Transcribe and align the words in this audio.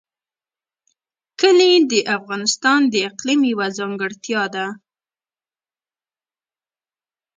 کلي 1.39 1.71
د 1.91 1.93
افغانستان 2.17 2.79
د 2.93 2.95
اقلیم 3.09 3.41
یوه 3.51 3.67
ځانګړتیا 3.77 4.43
ده. 4.55 4.65